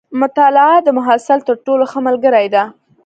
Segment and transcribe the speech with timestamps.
[0.21, 2.63] مطالعه د محصل تر ټولو ښه ملګرې ده.